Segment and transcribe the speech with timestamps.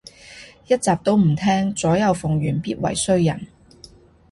[0.65, 3.45] 一集都唔聼，左右逢源必為衰人